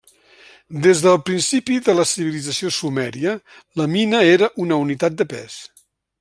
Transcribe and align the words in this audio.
Des 0.85 1.01
del 1.03 1.19
principi 1.27 1.77
de 1.89 1.95
la 1.99 2.05
civilització 2.13 2.73
Sumèria 2.79 3.35
la 3.83 3.89
mina 3.99 4.23
era 4.33 4.51
una 4.67 4.81
unitat 4.87 5.21
de 5.23 5.31
pes. 5.37 5.61